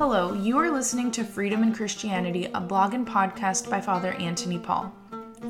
Hello, 0.00 0.32
you 0.32 0.56
are 0.56 0.70
listening 0.70 1.10
to 1.10 1.24
Freedom 1.24 1.62
in 1.62 1.74
Christianity, 1.74 2.48
a 2.54 2.60
blog 2.60 2.94
and 2.94 3.06
podcast 3.06 3.68
by 3.68 3.82
Father 3.82 4.14
Antony 4.14 4.58
Paul. 4.58 4.90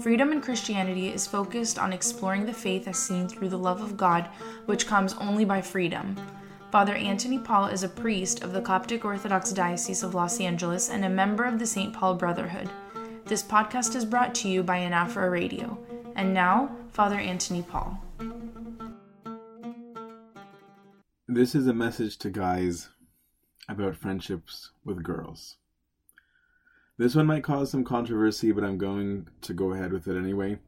Freedom 0.01 0.33
in 0.33 0.41
Christianity 0.41 1.07
is 1.07 1.25
focused 1.25 1.79
on 1.79 1.93
exploring 1.93 2.45
the 2.45 2.53
faith 2.53 2.89
as 2.89 2.99
seen 2.99 3.29
through 3.29 3.51
the 3.51 3.57
love 3.57 3.81
of 3.81 3.97
God, 3.97 4.29
which 4.67 4.89
comes 4.89 5.15
only 5.21 5.45
by 5.45 5.63
freedom. 5.63 6.17
Father 6.73 6.97
Antony 6.97 7.39
Paul 7.39 7.67
is 7.67 7.85
a 7.85 7.89
priest 7.89 8.43
of 8.43 8.53
the 8.53 8.61
Coptic 8.61 9.05
Orthodox 9.05 9.53
Diocese 9.53 10.03
of 10.03 10.17
Los 10.17 10.41
Angeles 10.41 10.91
and 10.91 11.05
a 11.05 11.09
member 11.09 11.45
of 11.45 11.61
the 11.61 11.67
St. 11.67 11.93
Paul 11.93 12.17
Brotherhood. 12.17 12.69
This 13.27 13.45
podcast 13.45 13.95
is 13.95 14.05
brought 14.05 14.35
to 14.35 14.49
you 14.49 14.65
by 14.65 14.79
Anaphora 14.81 15.31
Radio. 15.31 15.79
And 16.17 16.35
now, 16.35 16.75
Father 16.91 17.21
Antony 17.21 17.63
Paul. 17.63 18.03
This 21.29 21.55
is 21.55 21.69
a 21.69 21.73
message 21.73 22.19
to 22.19 22.31
guys 22.31 22.89
about 23.69 23.97
friendships 23.97 24.71
with 24.85 25.03
girls. 25.03 25.57
This 26.99 27.15
one 27.15 27.27
might 27.27 27.45
cause 27.45 27.71
some 27.71 27.85
controversy, 27.85 28.53
but 28.53 28.65
I'm 28.65 28.77
going 28.77 29.29
to 29.43 29.55
go 29.55 29.73
ahead 29.73 29.93
with 29.93 30.07
it 30.07 30.19
anyway. 30.19 30.59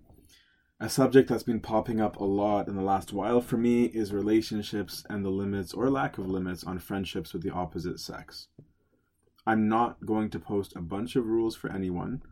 A 0.80 0.88
subject 0.88 1.28
that's 1.28 1.42
been 1.42 1.60
popping 1.60 2.00
up 2.00 2.16
a 2.16 2.24
lot 2.24 2.68
in 2.68 2.74
the 2.74 2.82
last 2.82 3.12
while 3.12 3.40
for 3.40 3.56
me 3.56 3.84
is 3.84 4.12
relationships 4.12 5.04
and 5.08 5.24
the 5.24 5.30
limits 5.30 5.72
or 5.72 5.90
lack 5.90 6.18
of 6.18 6.26
limits 6.26 6.64
on 6.64 6.78
friendships 6.78 7.32
with 7.32 7.42
the 7.42 7.50
opposite 7.52 8.00
sex. 8.00 8.48
I'm 9.46 9.68
not 9.68 10.06
going 10.06 10.30
to 10.30 10.40
post 10.40 10.74
a 10.74 10.80
bunch 10.80 11.16
of 11.16 11.26
rules 11.26 11.54
for 11.54 11.70
anyone, 11.70 12.22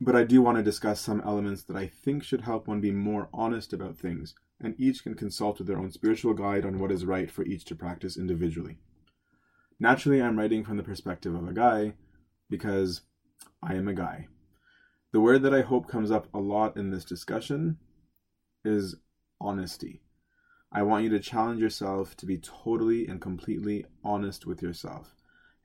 but 0.00 0.16
I 0.16 0.24
do 0.24 0.42
want 0.42 0.58
to 0.58 0.62
discuss 0.62 1.00
some 1.00 1.22
elements 1.22 1.62
that 1.62 1.76
I 1.76 1.86
think 1.86 2.24
should 2.24 2.42
help 2.42 2.66
one 2.66 2.80
be 2.80 2.90
more 2.90 3.28
honest 3.32 3.72
about 3.72 3.96
things, 3.96 4.34
and 4.60 4.74
each 4.78 5.02
can 5.02 5.14
consult 5.14 5.58
with 5.58 5.66
their 5.68 5.78
own 5.78 5.92
spiritual 5.92 6.34
guide 6.34 6.66
on 6.66 6.78
what 6.78 6.90
is 6.92 7.06
right 7.06 7.30
for 7.30 7.44
each 7.44 7.64
to 7.66 7.74
practice 7.74 8.16
individually. 8.16 8.78
Naturally, 9.80 10.22
I'm 10.22 10.38
writing 10.38 10.64
from 10.64 10.76
the 10.76 10.82
perspective 10.82 11.34
of 11.34 11.48
a 11.48 11.52
guy 11.52 11.94
because 12.48 13.02
I 13.62 13.74
am 13.74 13.88
a 13.88 13.94
guy. 13.94 14.28
The 15.12 15.20
word 15.20 15.42
that 15.42 15.54
I 15.54 15.62
hope 15.62 15.88
comes 15.88 16.10
up 16.10 16.28
a 16.32 16.38
lot 16.38 16.76
in 16.76 16.90
this 16.90 17.04
discussion 17.04 17.78
is 18.64 18.96
honesty. 19.40 20.02
I 20.72 20.82
want 20.82 21.04
you 21.04 21.10
to 21.10 21.20
challenge 21.20 21.60
yourself 21.60 22.16
to 22.16 22.26
be 22.26 22.38
totally 22.38 23.06
and 23.06 23.20
completely 23.20 23.84
honest 24.02 24.46
with 24.46 24.62
yourself 24.62 25.14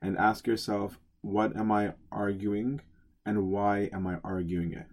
and 0.00 0.16
ask 0.16 0.46
yourself, 0.46 0.98
what 1.20 1.56
am 1.56 1.72
I 1.72 1.94
arguing 2.12 2.80
and 3.26 3.50
why 3.50 3.90
am 3.92 4.06
I 4.06 4.18
arguing 4.22 4.72
it? 4.72 4.86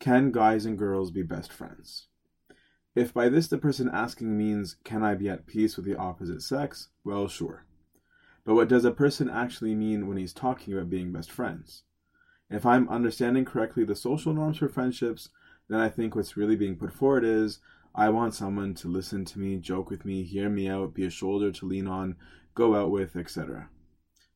Can 0.00 0.30
guys 0.30 0.64
and 0.64 0.78
girls 0.78 1.10
be 1.10 1.22
best 1.22 1.52
friends? 1.52 2.08
If 2.94 3.12
by 3.12 3.28
this 3.28 3.48
the 3.48 3.58
person 3.58 3.90
asking 3.92 4.36
means, 4.36 4.76
can 4.84 5.02
I 5.02 5.14
be 5.14 5.28
at 5.28 5.46
peace 5.46 5.76
with 5.76 5.84
the 5.84 5.96
opposite 5.96 6.42
sex? 6.42 6.88
Well, 7.04 7.28
sure. 7.28 7.64
But 8.48 8.54
what 8.54 8.68
does 8.68 8.86
a 8.86 8.92
person 8.92 9.28
actually 9.28 9.74
mean 9.74 10.06
when 10.06 10.16
he's 10.16 10.32
talking 10.32 10.72
about 10.72 10.88
being 10.88 11.12
best 11.12 11.30
friends? 11.30 11.82
If 12.48 12.64
I'm 12.64 12.88
understanding 12.88 13.44
correctly 13.44 13.84
the 13.84 13.94
social 13.94 14.32
norms 14.32 14.56
for 14.56 14.70
friendships, 14.70 15.28
then 15.68 15.80
I 15.80 15.90
think 15.90 16.16
what's 16.16 16.34
really 16.34 16.56
being 16.56 16.74
put 16.74 16.94
forward 16.94 17.24
is 17.24 17.58
I 17.94 18.08
want 18.08 18.32
someone 18.32 18.72
to 18.76 18.88
listen 18.88 19.26
to 19.26 19.38
me, 19.38 19.58
joke 19.58 19.90
with 19.90 20.06
me, 20.06 20.22
hear 20.22 20.48
me 20.48 20.66
out, 20.66 20.94
be 20.94 21.04
a 21.04 21.10
shoulder 21.10 21.52
to 21.52 21.66
lean 21.66 21.86
on, 21.86 22.16
go 22.54 22.74
out 22.74 22.90
with, 22.90 23.16
etc. 23.16 23.68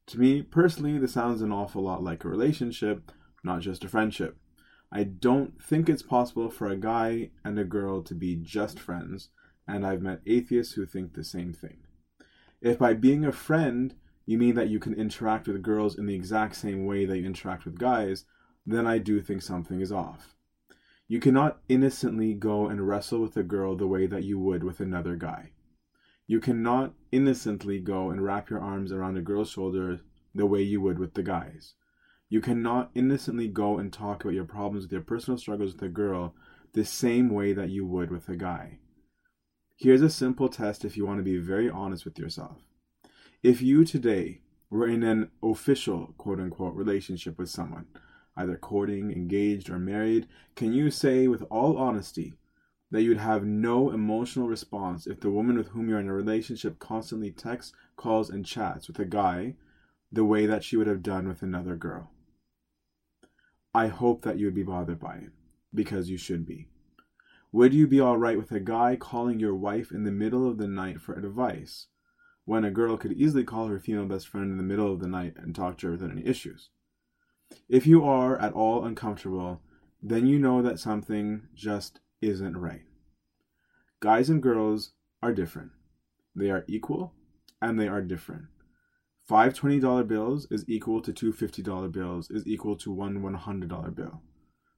To 0.09 0.21
me, 0.21 0.43
personally, 0.43 0.99
this 0.99 1.15
sounds 1.15 1.41
an 1.41 1.51
awful 1.51 1.83
lot 1.83 2.05
like 2.05 2.23
a 2.27 2.29
relationship, 2.29 3.13
not 3.43 3.63
just 3.63 3.83
a 3.83 3.89
friendship. 3.89 4.37
I 4.93 5.05
don't 5.05 5.59
think 5.59 5.89
it's 5.89 6.03
possible 6.03 6.51
for 6.51 6.69
a 6.69 6.77
guy 6.77 7.31
and 7.47 7.59
a 7.59 7.65
girl 7.65 8.03
to 8.03 8.15
be 8.15 8.37
just 8.37 8.79
friends, 8.79 9.31
and 9.67 9.87
I've 9.87 10.03
met 10.03 10.21
atheists 10.27 10.75
who 10.75 10.85
think 10.85 11.15
the 11.15 11.25
same 11.25 11.55
thing. 11.55 11.79
If 12.61 12.79
by 12.79 12.93
being 12.93 13.25
a 13.25 13.33
friend 13.33 13.95
you 14.25 14.39
mean 14.39 14.55
that 14.55 14.69
you 14.69 14.79
can 14.79 14.95
interact 14.95 15.49
with 15.49 15.63
girls 15.63 15.99
in 15.99 16.07
the 16.07 16.15
exact 16.15 16.57
same 16.57 16.85
way 16.85 17.05
that 17.05 17.19
you 17.19 17.27
interact 17.27 17.65
with 17.65 17.79
guys, 17.79 18.25
then 18.65 18.87
I 18.87 18.99
do 18.99 19.21
think 19.21 19.43
something 19.43 19.81
is 19.81 19.93
off. 19.93 20.35
You 21.09 21.21
cannot 21.21 21.61
innocently 21.69 22.33
go 22.35 22.69
and 22.69 22.87
wrestle 22.87 23.21
with 23.21 23.37
a 23.37 23.43
girl 23.43 23.77
the 23.77 23.87
way 23.87 24.07
that 24.07 24.25
you 24.25 24.39
would 24.39 24.65
with 24.65 24.81
another 24.81 25.17
guy. 25.17 25.51
You 26.27 26.41
cannot 26.41 26.95
innocently 27.11 27.81
go 27.81 28.11
and 28.11 28.23
wrap 28.23 28.49
your 28.49 28.61
arms 28.61 28.93
around 28.93 29.17
a 29.17 29.23
girl's 29.23 29.51
shoulder 29.51 30.01
the 30.35 30.47
way 30.47 30.63
you 30.63 30.81
would 30.81 30.99
with 30.99 31.15
the 31.15 31.23
guys. 31.23 31.75
You 32.29 32.41
cannot 32.41 32.91
innocently 32.95 33.49
go 33.49 33.79
and 33.79 33.93
talk 33.93 34.25
about 34.25 34.35
your 34.35 34.47
problems 34.47 34.85
with 34.85 34.93
your 34.93 35.03
personal 35.03 35.37
struggles 35.37 35.75
with 35.75 35.83
a 35.83 35.89
girl 35.89 36.35
the 36.73 36.85
same 36.85 37.29
way 37.29 37.53
that 37.53 37.69
you 37.69 37.85
would 37.85 38.11
with 38.11 38.29
a 38.29 38.37
guy. 38.37 38.79
Here's 39.77 40.01
a 40.01 40.09
simple 40.09 40.49
test 40.49 40.85
if 40.85 40.97
you 40.97 41.05
want 41.05 41.19
to 41.19 41.25
be 41.25 41.37
very 41.37 41.69
honest 41.69 42.05
with 42.05 42.19
yourself. 42.19 42.63
If 43.43 43.61
you 43.61 43.85
today 43.85 44.41
were 44.71 44.87
in 44.87 45.03
an 45.03 45.33
official 45.43 46.15
quote 46.17 46.39
unquote 46.39 46.77
relationship 46.77 47.39
with 47.39 47.49
someone, 47.51 47.87
either 48.37 48.57
courting, 48.57 49.11
engaged, 49.11 49.69
or 49.69 49.81
married, 49.81 50.29
can 50.55 50.73
you 50.73 50.93
say 50.93 51.27
with 51.27 51.43
all 51.51 51.77
honesty 51.77 52.35
that 52.93 53.03
you'd 53.03 53.19
have 53.19 53.45
no 53.45 53.91
emotional 53.91 54.47
response 54.47 55.09
if 55.09 55.19
the 55.19 55.31
woman 55.31 55.57
with 55.57 55.69
whom 55.69 55.89
you're 55.89 55.99
in 55.99 56.09
a 56.09 56.15
relationship 56.15 56.79
constantly 56.79 57.33
texts, 57.33 57.73
calls, 57.97 58.31
and 58.31 58.47
chats 58.47 58.87
with 58.87 59.01
a 59.01 59.05
guy 59.05 59.57
the 60.13 60.25
way 60.25 60.47
that 60.47 60.63
she 60.63 60.77
would 60.77 60.87
have 60.87 61.03
done 61.03 61.27
with 61.27 61.43
another 61.43 61.75
girl? 61.75 62.13
I 63.75 63.89
hope 63.89 64.23
that 64.23 64.39
you 64.39 64.47
would 64.47 64.55
be 64.55 64.63
bothered 64.63 65.01
by 65.01 65.17
it, 65.17 65.31
because 65.75 66.09
you 66.09 66.17
should 66.17 66.47
be. 66.47 66.69
Would 67.51 67.75
you 67.75 67.89
be 67.89 68.01
alright 68.01 68.39
with 68.39 68.53
a 68.53 68.61
guy 68.61 68.95
calling 68.95 69.41
your 69.41 69.57
wife 69.57 69.91
in 69.91 70.05
the 70.05 70.13
middle 70.13 70.49
of 70.49 70.59
the 70.59 70.69
night 70.69 71.01
for 71.01 71.15
advice? 71.15 71.89
When 72.45 72.65
a 72.65 72.71
girl 72.71 72.97
could 72.97 73.13
easily 73.13 73.45
call 73.45 73.69
her 73.69 73.79
female 73.79 74.07
best 74.07 74.29
friend 74.29 74.51
in 74.51 74.57
the 74.57 74.63
middle 74.63 74.93
of 74.93 75.01
the 75.01 75.09
night 75.09 75.35
and 75.37 75.55
talk 75.55 75.79
to 75.79 75.87
her 75.87 75.93
without 75.93 76.11
any 76.11 76.27
issues. 76.27 76.71
If 77.69 77.87
you 77.87 78.05
are 78.05 78.39
at 78.39 78.53
all 78.53 78.85
uncomfortable, 78.85 79.61
then 80.03 80.27
you 80.27 80.39
know 80.39 80.63
that 80.63 80.81
something 80.81 81.43
just 81.55 82.01
isn't 82.21 82.57
right. 82.57 82.83
Guys 84.01 84.29
and 84.29 84.43
girls 84.43 84.93
are 85.23 85.33
different. 85.33 85.71
They 86.35 86.51
are 86.51 86.65
equal 86.67 87.13
and 87.61 87.79
they 87.79 87.87
are 87.87 88.03
different. 88.03 88.47
Five 89.29 89.55
$20 89.55 90.09
bills 90.09 90.49
is 90.51 90.65
equal 90.69 91.01
to 91.03 91.13
two 91.13 91.33
$50 91.33 91.93
bills 91.93 92.31
is 92.31 92.47
equal 92.47 92.77
to 92.77 92.91
one 92.91 93.23
$100 93.23 93.95
bill. 93.95 94.21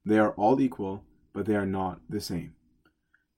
They 0.04 0.18
are 0.18 0.32
all 0.32 0.60
equal, 0.60 1.04
but 1.32 1.46
they 1.46 1.56
are 1.56 1.66
not 1.66 2.00
the 2.08 2.20
same. 2.20 2.54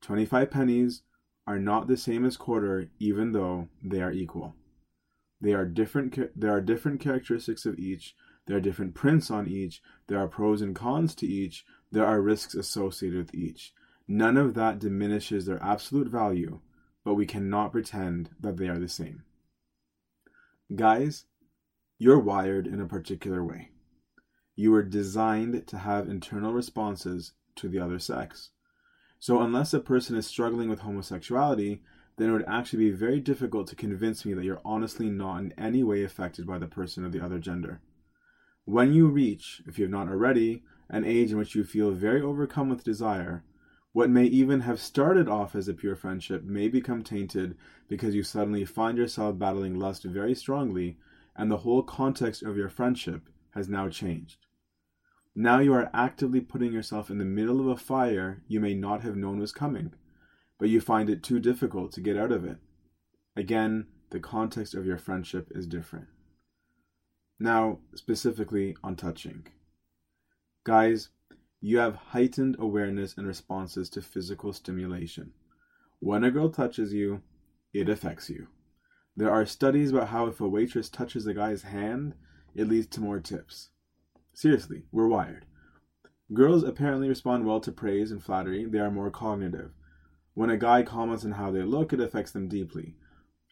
25 0.02 0.50
pennies 0.50 1.02
are 1.46 1.58
not 1.58 1.86
the 1.86 1.96
same 1.96 2.24
as 2.24 2.36
quarter 2.36 2.88
even 2.98 3.32
though 3.32 3.68
they 3.82 4.00
are 4.00 4.12
equal. 4.12 4.54
They 5.40 5.52
are 5.52 5.66
different 5.66 6.18
there 6.38 6.52
are 6.52 6.60
different 6.60 7.00
characteristics 7.00 7.66
of 7.66 7.78
each, 7.78 8.14
there 8.46 8.56
are 8.56 8.60
different 8.60 8.94
prints 8.94 9.30
on 9.30 9.46
each, 9.46 9.82
there 10.06 10.18
are 10.18 10.28
pros 10.28 10.62
and 10.62 10.74
cons 10.74 11.14
to 11.16 11.26
each, 11.26 11.64
there 11.92 12.06
are 12.06 12.20
risks 12.20 12.54
associated 12.54 13.18
with 13.18 13.34
each. 13.34 13.72
None 14.08 14.36
of 14.36 14.54
that 14.54 14.78
diminishes 14.78 15.46
their 15.46 15.62
absolute 15.62 16.08
value, 16.08 16.60
but 17.04 17.14
we 17.14 17.26
cannot 17.26 17.72
pretend 17.72 18.30
that 18.40 18.56
they 18.56 18.68
are 18.68 18.78
the 18.78 18.88
same. 18.88 19.24
Guys, 20.74 21.26
you're 21.98 22.18
wired 22.18 22.66
in 22.66 22.80
a 22.80 22.86
particular 22.86 23.44
way. 23.44 23.70
You 24.54 24.70
were 24.72 24.82
designed 24.82 25.66
to 25.66 25.78
have 25.78 26.08
internal 26.08 26.52
responses 26.52 27.32
to 27.56 27.68
the 27.68 27.78
other 27.78 27.98
sex. 27.98 28.50
So, 29.18 29.40
unless 29.40 29.72
a 29.72 29.80
person 29.80 30.16
is 30.16 30.26
struggling 30.26 30.68
with 30.68 30.80
homosexuality, 30.80 31.82
then 32.16 32.30
it 32.30 32.32
would 32.32 32.44
actually 32.46 32.90
be 32.90 32.96
very 32.96 33.20
difficult 33.20 33.66
to 33.68 33.76
convince 33.76 34.24
me 34.24 34.34
that 34.34 34.44
you're 34.44 34.60
honestly 34.64 35.10
not 35.10 35.38
in 35.38 35.54
any 35.58 35.82
way 35.82 36.02
affected 36.02 36.46
by 36.46 36.58
the 36.58 36.66
person 36.66 37.04
of 37.04 37.12
the 37.12 37.24
other 37.24 37.38
gender. 37.38 37.80
When 38.64 38.92
you 38.92 39.08
reach, 39.08 39.62
if 39.66 39.78
you 39.78 39.84
have 39.84 39.92
not 39.92 40.08
already, 40.08 40.64
an 40.88 41.04
age 41.04 41.32
in 41.32 41.38
which 41.38 41.54
you 41.54 41.64
feel 41.64 41.90
very 41.90 42.20
overcome 42.20 42.68
with 42.68 42.84
desire, 42.84 43.44
what 43.92 44.10
may 44.10 44.24
even 44.24 44.60
have 44.60 44.80
started 44.80 45.28
off 45.28 45.54
as 45.54 45.68
a 45.68 45.74
pure 45.74 45.96
friendship 45.96 46.44
may 46.44 46.68
become 46.68 47.02
tainted 47.02 47.56
because 47.88 48.14
you 48.14 48.22
suddenly 48.22 48.64
find 48.64 48.98
yourself 48.98 49.38
battling 49.38 49.78
lust 49.78 50.04
very 50.04 50.34
strongly, 50.34 50.98
and 51.34 51.50
the 51.50 51.58
whole 51.58 51.82
context 51.82 52.42
of 52.42 52.56
your 52.56 52.68
friendship 52.68 53.28
has 53.54 53.68
now 53.68 53.88
changed. 53.88 54.45
Now 55.38 55.58
you 55.58 55.74
are 55.74 55.90
actively 55.92 56.40
putting 56.40 56.72
yourself 56.72 57.10
in 57.10 57.18
the 57.18 57.24
middle 57.26 57.60
of 57.60 57.66
a 57.66 57.76
fire 57.76 58.42
you 58.48 58.58
may 58.58 58.72
not 58.72 59.02
have 59.02 59.16
known 59.16 59.38
was 59.38 59.52
coming, 59.52 59.92
but 60.58 60.70
you 60.70 60.80
find 60.80 61.10
it 61.10 61.22
too 61.22 61.38
difficult 61.40 61.92
to 61.92 62.00
get 62.00 62.16
out 62.16 62.32
of 62.32 62.46
it. 62.46 62.56
Again, 63.36 63.86
the 64.08 64.18
context 64.18 64.74
of 64.74 64.86
your 64.86 64.96
friendship 64.96 65.52
is 65.54 65.66
different. 65.66 66.06
Now, 67.38 67.80
specifically 67.94 68.76
on 68.82 68.96
touching. 68.96 69.46
Guys, 70.64 71.10
you 71.60 71.76
have 71.76 71.96
heightened 71.96 72.56
awareness 72.58 73.14
and 73.18 73.26
responses 73.26 73.90
to 73.90 74.00
physical 74.00 74.54
stimulation. 74.54 75.32
When 76.00 76.24
a 76.24 76.30
girl 76.30 76.48
touches 76.48 76.94
you, 76.94 77.20
it 77.74 77.90
affects 77.90 78.30
you. 78.30 78.46
There 79.14 79.30
are 79.30 79.44
studies 79.44 79.90
about 79.90 80.08
how 80.08 80.28
if 80.28 80.40
a 80.40 80.48
waitress 80.48 80.88
touches 80.88 81.26
a 81.26 81.34
guy's 81.34 81.62
hand, 81.62 82.14
it 82.54 82.68
leads 82.68 82.86
to 82.86 83.02
more 83.02 83.20
tips. 83.20 83.68
Seriously, 84.36 84.82
we're 84.92 85.08
wired. 85.08 85.46
Girls 86.34 86.62
apparently 86.62 87.08
respond 87.08 87.46
well 87.46 87.58
to 87.58 87.72
praise 87.72 88.10
and 88.10 88.22
flattery, 88.22 88.66
they 88.66 88.78
are 88.78 88.90
more 88.90 89.10
cognitive. 89.10 89.70
When 90.34 90.50
a 90.50 90.58
guy 90.58 90.82
comments 90.82 91.24
on 91.24 91.32
how 91.32 91.50
they 91.50 91.62
look, 91.62 91.94
it 91.94 92.00
affects 92.00 92.32
them 92.32 92.46
deeply. 92.46 92.96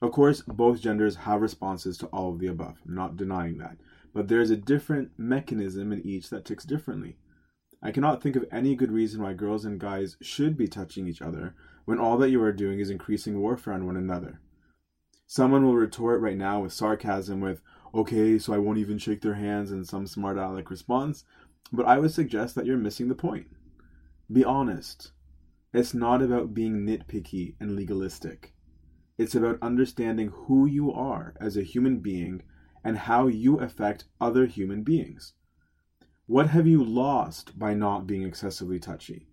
Of 0.02 0.12
course, 0.12 0.42
both 0.42 0.82
genders 0.82 1.16
have 1.16 1.40
responses 1.40 1.96
to 1.98 2.06
all 2.08 2.34
of 2.34 2.38
the 2.38 2.48
above. 2.48 2.82
I'm 2.86 2.94
not 2.94 3.16
denying 3.16 3.56
that. 3.58 3.78
But 4.12 4.28
there 4.28 4.42
is 4.42 4.50
a 4.50 4.58
different 4.58 5.12
mechanism 5.16 5.90
in 5.90 6.06
each 6.06 6.28
that 6.28 6.44
ticks 6.44 6.64
differently. 6.66 7.16
I 7.82 7.90
cannot 7.90 8.22
think 8.22 8.36
of 8.36 8.44
any 8.52 8.75
good 8.75 8.92
reason 8.92 9.22
why 9.22 9.32
girls 9.32 9.64
and 9.64 9.81
guys 9.81 10.19
should 10.20 10.54
be 10.54 10.69
touching 10.69 11.08
each 11.08 11.22
other 11.22 11.54
when 11.86 11.98
all 11.98 12.19
that 12.19 12.28
you 12.28 12.42
are 12.42 12.52
doing 12.52 12.78
is 12.78 12.90
increasing 12.90 13.40
warfare 13.40 13.72
on 13.72 13.86
one 13.86 13.96
another. 13.96 14.42
Someone 15.26 15.64
will 15.64 15.76
retort 15.76 16.20
right 16.20 16.36
now 16.36 16.60
with 16.60 16.75
sarcasm 16.75 17.40
with, 17.40 17.62
okay, 17.94 18.38
so 18.38 18.52
I 18.52 18.58
won't 18.58 18.79
even 18.79 18.99
shake 18.99 19.20
their 19.23 19.35
hands 19.35 19.70
in 19.70 19.85
some 19.85 20.06
smart 20.06 20.37
aleck 20.37 20.70
response, 20.70 21.25
but 21.73 21.87
I 21.87 21.99
would 21.99 22.12
suggest 22.12 22.55
that 22.55 22.67
you're 22.67 22.76
missing 22.76 23.08
the 23.08 23.14
point. 23.14 23.46
Be 24.31 24.44
honest. 24.44 25.12
It's 25.73 25.94
not 25.94 26.23
about 26.23 26.55
being 26.55 26.87
nitpicky 26.87 27.55
and 27.61 27.75
legalistic. 27.75 28.55
It's 29.17 29.35
about 29.35 29.58
understanding 29.62 30.29
who 30.29 30.67
you 30.67 30.93
are 30.93 31.35
as 31.41 31.56
a 31.56 31.62
human 31.62 31.99
being 31.99 32.43
and 32.85 32.96
how 32.99 33.29
you 33.29 33.58
affect 33.58 34.05
other 34.20 34.46
human 34.46 34.82
beings. 34.82 35.35
What 36.26 36.49
have 36.49 36.67
you 36.67 36.82
lost 36.82 37.58
by 37.58 37.75
not 37.75 38.06
being 38.06 38.23
excessively 38.23 38.79
touchy? 38.79 39.29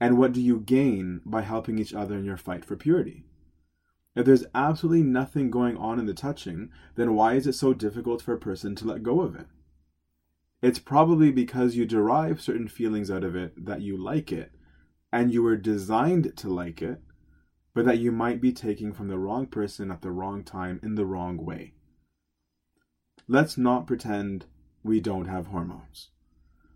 And 0.00 0.18
what 0.18 0.32
do 0.32 0.40
you 0.40 0.60
gain 0.60 1.20
by 1.24 1.42
helping 1.42 1.78
each 1.78 1.94
other 1.94 2.16
in 2.16 2.24
your 2.24 2.36
fight 2.36 2.64
for 2.64 2.76
purity? 2.76 3.24
If 4.14 4.26
there's 4.26 4.46
absolutely 4.54 5.02
nothing 5.02 5.50
going 5.50 5.76
on 5.76 5.98
in 5.98 6.06
the 6.06 6.14
touching, 6.14 6.70
then 6.94 7.14
why 7.14 7.34
is 7.34 7.46
it 7.46 7.54
so 7.54 7.74
difficult 7.74 8.22
for 8.22 8.32
a 8.32 8.38
person 8.38 8.74
to 8.76 8.86
let 8.86 9.02
go 9.02 9.20
of 9.20 9.34
it? 9.34 9.46
It's 10.62 10.78
probably 10.78 11.30
because 11.32 11.76
you 11.76 11.84
derive 11.84 12.40
certain 12.40 12.68
feelings 12.68 13.10
out 13.10 13.24
of 13.24 13.34
it 13.34 13.66
that 13.66 13.82
you 13.82 13.96
like 13.96 14.32
it, 14.32 14.52
and 15.12 15.32
you 15.32 15.42
were 15.42 15.56
designed 15.56 16.36
to 16.36 16.48
like 16.48 16.80
it, 16.80 17.02
but 17.74 17.84
that 17.84 17.98
you 17.98 18.12
might 18.12 18.40
be 18.40 18.52
taking 18.52 18.92
from 18.92 19.08
the 19.08 19.18
wrong 19.18 19.46
person 19.46 19.90
at 19.90 20.00
the 20.00 20.12
wrong 20.12 20.44
time 20.44 20.78
in 20.82 20.94
the 20.94 21.04
wrong 21.04 21.36
way. 21.36 21.74
Let's 23.26 23.58
not 23.58 23.86
pretend 23.86 24.46
we 24.84 25.00
don't 25.00 25.26
have 25.26 25.48
hormones. 25.48 26.10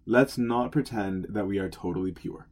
Let's 0.07 0.37
not 0.37 0.73
pretend 0.73 1.27
that 1.31 1.47
we 1.47 1.59
are 1.59 1.69
totally 1.69 2.11
pure. 2.13 2.49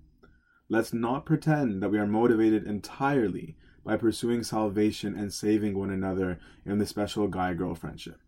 Let's 0.68 0.92
not 0.92 1.26
pretend 1.26 1.82
that 1.82 1.90
we 1.90 1.98
are 1.98 2.06
motivated 2.06 2.64
entirely 2.64 3.56
by 3.86 3.96
pursuing 3.96 4.42
salvation 4.42 5.16
and 5.16 5.32
saving 5.32 5.78
one 5.78 5.90
another 5.90 6.40
in 6.64 6.78
the 6.78 6.86
special 6.86 7.28
guy 7.28 7.54
girl 7.54 7.76
friendship. 7.76 8.20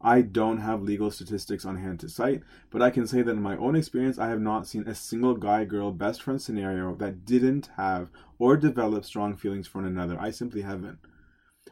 I 0.00 0.22
don't 0.22 0.58
have 0.58 0.82
legal 0.82 1.10
statistics 1.10 1.66
on 1.66 1.76
hand 1.76 2.00
to 2.00 2.08
cite, 2.08 2.42
but 2.70 2.80
I 2.80 2.90
can 2.90 3.06
say 3.06 3.20
that 3.20 3.32
in 3.32 3.42
my 3.42 3.56
own 3.58 3.76
experience, 3.76 4.18
I 4.18 4.28
have 4.28 4.40
not 4.40 4.66
seen 4.66 4.88
a 4.88 4.94
single 4.94 5.34
guy 5.34 5.66
girl 5.66 5.92
best 5.92 6.22
friend 6.22 6.40
scenario 6.40 6.94
that 6.94 7.26
didn't 7.26 7.68
have 7.76 8.08
or 8.38 8.56
develop 8.56 9.04
strong 9.04 9.36
feelings 9.36 9.66
for 9.66 9.78
one 9.78 9.88
another. 9.88 10.16
I 10.18 10.30
simply 10.30 10.62
haven't. 10.62 10.98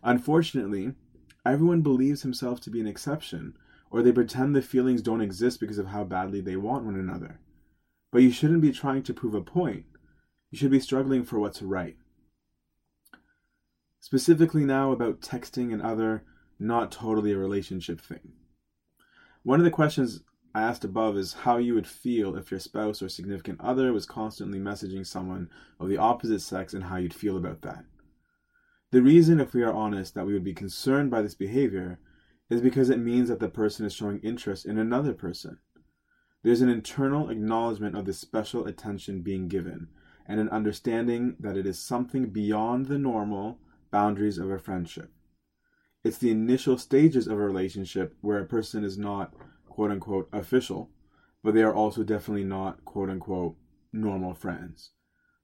Unfortunately, 0.02 0.92
everyone 1.46 1.80
believes 1.80 2.22
himself 2.22 2.60
to 2.62 2.70
be 2.70 2.80
an 2.80 2.86
exception, 2.86 3.56
or 3.90 4.02
they 4.02 4.12
pretend 4.12 4.54
the 4.54 4.60
feelings 4.60 5.00
don't 5.00 5.22
exist 5.22 5.58
because 5.58 5.78
of 5.78 5.86
how 5.86 6.04
badly 6.04 6.42
they 6.42 6.56
want 6.56 6.84
one 6.84 6.96
another. 6.96 7.40
But 8.12 8.22
you 8.22 8.30
shouldn't 8.30 8.60
be 8.60 8.72
trying 8.72 9.04
to 9.04 9.14
prove 9.14 9.34
a 9.34 9.40
point. 9.40 9.86
You 10.50 10.58
should 10.58 10.70
be 10.70 10.80
struggling 10.80 11.24
for 11.24 11.38
what's 11.38 11.62
right. 11.62 11.96
Specifically, 14.06 14.64
now 14.64 14.93
about 14.93 15.20
texting 15.20 15.73
and 15.73 15.82
other 15.82 16.23
not 16.61 16.93
totally 16.93 17.32
a 17.32 17.38
relationship 17.38 18.00
thing. 18.00 18.35
One 19.43 19.58
of 19.58 19.64
the 19.64 19.70
questions 19.73 20.23
I 20.55 20.62
asked 20.62 20.85
above 20.85 21.17
is 21.17 21.32
how 21.32 21.56
you 21.56 21.75
would 21.75 21.88
feel 21.88 22.37
if 22.37 22.53
your 22.53 22.61
spouse 22.61 23.03
or 23.03 23.08
significant 23.08 23.61
other 23.61 23.93
was 23.93 24.06
constantly 24.06 24.61
messaging 24.61 25.05
someone 25.05 25.50
of 25.81 25.88
the 25.88 25.97
opposite 25.97 26.38
sex 26.38 26.73
and 26.73 26.85
how 26.85 26.99
you'd 26.99 27.12
feel 27.12 27.37
about 27.37 27.62
that. 27.62 27.85
The 28.93 29.03
reason, 29.03 29.41
if 29.41 29.55
we 29.55 29.64
are 29.64 29.75
honest, 29.75 30.14
that 30.14 30.25
we 30.25 30.35
would 30.35 30.44
be 30.44 30.55
concerned 30.55 31.11
by 31.11 31.20
this 31.20 31.35
behavior 31.35 31.99
is 32.49 32.61
because 32.61 32.91
it 32.91 33.00
means 33.00 33.29
that 33.29 33.41
the 33.41 33.49
person 33.49 33.85
is 33.85 33.93
showing 33.93 34.20
interest 34.20 34.67
in 34.67 34.79
another 34.79 35.14
person. 35.14 35.58
There's 36.44 36.61
an 36.61 36.69
internal 36.69 37.29
acknowledgement 37.29 37.97
of 37.97 38.05
the 38.05 38.12
special 38.12 38.69
attention 38.69 39.23
being 39.23 39.49
given 39.49 39.88
and 40.29 40.38
an 40.38 40.49
understanding 40.50 41.35
that 41.41 41.56
it 41.56 41.67
is 41.67 41.81
something 41.81 42.26
beyond 42.26 42.87
the 42.87 42.99
normal 42.99 43.58
boundaries 43.96 44.37
of 44.37 44.50
a 44.50 44.58
friendship. 44.58 45.10
It's 46.04 46.19
the 46.19 46.31
initial 46.31 46.76
stages 46.76 47.26
of 47.26 47.38
a 47.38 47.46
relationship 47.52 48.14
where 48.20 48.38
a 48.38 48.44
person 48.44 48.84
is 48.84 48.98
not 48.98 49.32
quote 49.70 49.90
unquote 49.90 50.28
official, 50.34 50.90
but 51.43 51.54
they 51.54 51.62
are 51.62 51.75
also 51.75 52.02
definitely 52.02 52.44
not 52.44 52.84
quote 52.84 53.08
unquote 53.08 53.56
normal 53.94 54.34
friends. 54.34 54.90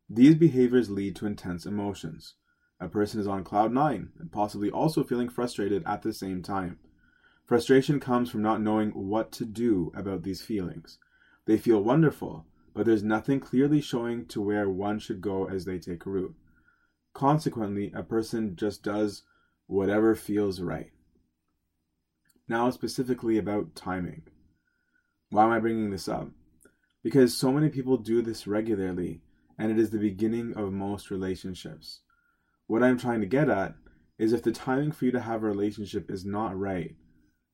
These 0.07 0.35
behaviors 0.35 0.91
lead 0.91 1.17
to 1.17 1.27
intense 1.27 1.65
emotions. 1.65 2.35
A 2.79 2.89
person 2.89 3.21
is 3.21 3.27
on 3.27 3.43
cloud 3.43 3.73
nine 3.73 4.11
and 4.21 4.31
possibly 4.31 4.71
also 4.71 5.03
feeling 5.03 5.31
frustrated 5.31 5.83
at 5.87 6.03
the 6.03 6.13
same 6.13 6.43
time. 6.43 6.79
Frustration 7.47 8.01
comes 8.01 8.29
from 8.29 8.43
not 8.43 8.61
knowing 8.61 8.91
what 8.91 9.33
to 9.33 9.47
do 9.47 9.91
about 9.97 10.25
these 10.25 10.43
feelings. 10.43 10.99
They 11.47 11.57
feel 11.57 11.83
wonderful, 11.83 12.45
but 12.75 12.85
there's 12.85 13.03
nothing 13.03 13.41
clearly 13.41 13.81
showing 13.81 14.27
to 14.27 14.43
where 14.43 14.69
one 14.69 14.99
should 14.99 15.23
go 15.23 15.49
as 15.49 15.65
they 15.65 15.79
take 15.79 16.05
root. 16.05 16.35
Consequently, 17.15 17.93
a 17.95 18.03
person 18.03 18.57
just 18.57 18.83
does 18.83 19.23
whatever 19.67 20.15
feels 20.15 20.61
right. 20.61 20.91
Now, 22.49 22.71
specifically 22.71 23.39
about 23.39 23.75
timing. 23.75 24.23
Why 25.31 25.45
am 25.45 25.51
I 25.51 25.61
bringing 25.61 25.91
this 25.91 26.09
up? 26.09 26.31
Because 27.03 27.37
so 27.37 27.53
many 27.53 27.69
people 27.69 27.97
do 27.97 28.23
this 28.23 28.47
regularly, 28.47 29.23
and 29.59 29.71
it 29.71 29.79
is 29.79 29.91
the 29.91 29.99
beginning 29.99 30.55
of 30.57 30.73
most 30.73 31.11
relationships. 31.11 32.01
What 32.67 32.83
I'm 32.83 32.99
trying 32.99 33.21
to 33.21 33.27
get 33.27 33.49
at 33.49 33.75
is 34.19 34.33
if 34.33 34.43
the 34.43 34.53
timing 34.53 34.93
for 34.93 35.05
you 35.05 35.13
to 35.13 35.21
have 35.21 35.43
a 35.43 35.47
relationship 35.47 36.11
is 36.11 36.25
not 36.25 36.59
right, 36.59 36.97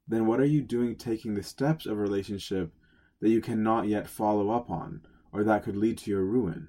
then 0.07 0.27
what 0.27 0.41
are 0.41 0.47
you 0.47 0.63
doing 0.63 0.97
taking 0.97 1.35
the 1.35 1.43
steps 1.43 1.87
of 1.87 1.93
a 1.99 2.01
relationship 2.01 2.73
that 3.21 3.31
you 3.31 3.41
cannot 3.41 3.89
yet 3.89 4.09
follow 4.09 4.51
up 4.51 4.71
on, 4.71 5.03
or 5.33 5.45
that 5.45 5.65
could 5.65 5.77
lead 5.77 5.99
to 5.99 6.11
your 6.11 6.25
ruin? 6.25 6.69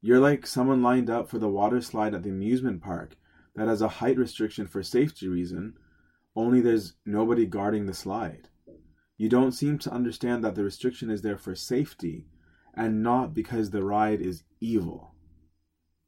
You're 0.00 0.20
like 0.20 0.46
someone 0.46 0.82
lined 0.82 1.10
up 1.10 1.28
for 1.28 1.38
the 1.38 1.48
water 1.48 1.80
slide 1.80 2.14
at 2.14 2.22
the 2.22 2.30
amusement 2.30 2.82
park 2.82 3.16
that 3.56 3.68
has 3.68 3.82
a 3.82 3.88
height 3.88 4.16
restriction 4.16 4.66
for 4.66 4.82
safety 4.82 5.28
reason, 5.28 5.74
only 6.36 6.60
there's 6.60 6.94
nobody 7.04 7.46
guarding 7.46 7.86
the 7.86 7.94
slide. 7.94 8.48
You 9.16 9.28
don't 9.28 9.52
seem 9.52 9.78
to 9.80 9.92
understand 9.92 10.44
that 10.44 10.54
the 10.54 10.62
restriction 10.62 11.10
is 11.10 11.22
there 11.22 11.36
for 11.36 11.56
safety 11.56 12.26
and 12.74 13.02
not 13.02 13.34
because 13.34 13.70
the 13.70 13.82
ride 13.82 14.20
is 14.20 14.44
evil. 14.60 15.14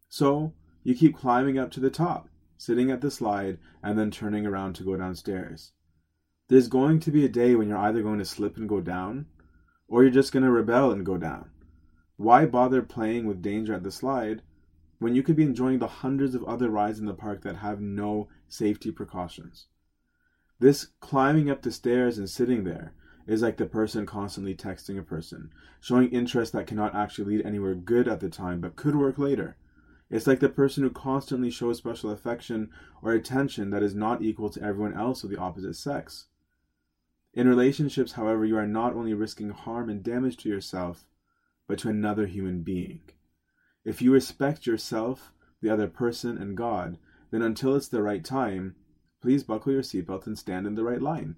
So, 0.09 0.55
you 0.85 0.95
keep 0.95 1.17
climbing 1.17 1.59
up 1.59 1.73
to 1.73 1.81
the 1.81 1.91
top, 1.91 2.29
sitting 2.57 2.93
at 2.93 3.01
the 3.01 3.11
slide, 3.11 3.59
and 3.83 3.99
then 3.99 4.13
turning 4.13 4.47
around 4.47 4.75
to 4.75 4.85
go 4.85 4.97
downstairs. 4.97 5.73
There's 6.49 6.69
going 6.69 7.01
to 7.01 7.11
be 7.11 7.25
a 7.25 7.29
day 7.29 7.57
when 7.57 7.69
you're 7.69 7.79
either 7.79 8.03
going 8.03 8.21
to 8.21 8.25
slip 8.25 8.57
and 8.57 8.69
go 8.69 8.81
down, 8.81 9.27
or 9.89 10.03
you're 10.03 10.13
just 10.13 10.33
going 10.33 10.45
to 10.45 10.51
rebel 10.51 10.93
and 10.93 11.05
go 11.05 11.17
down. 11.17 11.51
Why 12.21 12.45
bother 12.45 12.83
playing 12.83 13.25
with 13.25 13.41
danger 13.41 13.73
at 13.73 13.83
the 13.83 13.91
slide 13.91 14.43
when 14.99 15.15
you 15.15 15.23
could 15.23 15.37
be 15.37 15.43
enjoying 15.43 15.79
the 15.79 15.87
hundreds 15.87 16.35
of 16.35 16.45
other 16.45 16.69
rides 16.69 16.99
in 16.99 17.07
the 17.07 17.15
park 17.15 17.41
that 17.45 17.57
have 17.57 17.81
no 17.81 18.29
safety 18.47 18.93
precautions. 18.93 19.69
This 20.59 20.89
climbing 21.01 21.49
up 21.49 21.63
the 21.63 21.73
stairs 21.73 22.19
and 22.19 22.29
sitting 22.29 22.65
there 22.65 22.93
is 23.27 23.41
like 23.41 23.57
the 23.57 23.65
person 23.65 24.05
constantly 24.05 24.55
texting 24.55 24.99
a 24.99 25.03
person, 25.03 25.51
showing 25.81 26.11
interest 26.11 26.53
that 26.53 26.67
cannot 26.67 26.95
actually 26.95 27.37
lead 27.37 27.47
anywhere 27.47 27.75
good 27.75 28.07
at 28.07 28.21
the 28.21 28.29
time 28.29 28.61
but 28.61 28.77
could 28.77 28.97
work 28.97 29.17
later. 29.17 29.57
It's 30.11 30.27
like 30.27 30.41
the 30.41 30.51
person 30.51 30.83
who 30.83 30.91
constantly 30.91 31.51
shows 31.51 31.79
special 31.79 32.11
affection 32.11 32.69
or 33.01 33.13
attention 33.13 33.71
that 33.71 33.83
is 33.83 33.95
not 33.95 34.21
equal 34.21 34.51
to 34.51 34.63
everyone 34.63 34.93
else 34.93 35.25
of 35.25 35.31
the 35.31 35.39
opposite 35.39 35.75
sex. 35.75 36.27
In 37.33 37.49
relationships, 37.49 38.13
however, 38.13 38.45
you 38.45 38.59
are 38.59 38.67
not 38.67 38.93
only 38.93 39.15
risking 39.15 39.49
harm 39.49 39.89
and 39.89 40.03
damage 40.03 40.37
to 40.39 40.51
yourself, 40.51 41.07
but 41.71 41.79
to 41.79 41.89
another 41.89 42.27
human 42.27 42.63
being. 42.63 43.01
If 43.85 44.03
you 44.03 44.13
respect 44.13 44.67
yourself, 44.67 45.31
the 45.63 45.71
other 45.71 45.87
person, 45.87 46.37
and 46.37 46.57
God, 46.57 46.99
then 47.31 47.43
until 47.43 47.77
it's 47.77 47.87
the 47.87 48.03
right 48.03 48.25
time, 48.25 48.75
please 49.23 49.45
buckle 49.45 49.71
your 49.71 49.83
seatbelt 49.83 50.27
and 50.27 50.37
stand 50.37 50.67
in 50.67 50.75
the 50.75 50.83
right 50.83 51.01
line. 51.01 51.37